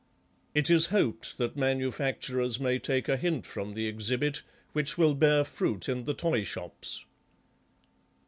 It 0.55 0.71
is 0.71 0.87
hoped 0.87 1.37
that 1.37 1.55
manufacturers 1.55 2.59
may 2.59 2.79
take 2.79 3.07
a 3.07 3.17
hint 3.17 3.45
from 3.45 3.75
the 3.75 3.85
exhibit, 3.85 4.41
which 4.73 4.97
will 4.97 5.13
bear 5.13 5.43
fruit 5.43 5.87
in 5.87 6.05
the 6.05 6.15
toy 6.15 6.41
shops." 6.43 7.05